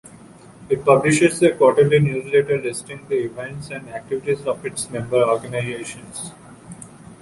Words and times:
It 0.67 0.83
publishes 0.83 1.43
a 1.43 1.51
quarterly 1.55 1.99
newsletter 1.99 2.59
listing 2.59 3.05
the 3.07 3.25
events 3.25 3.69
and 3.69 3.87
activities 3.89 4.41
of 4.47 4.65
its 4.65 4.89
member 4.89 5.23
organisations. 5.23 6.31